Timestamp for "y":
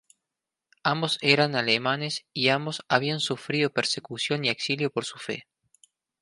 2.33-2.49, 4.43-4.49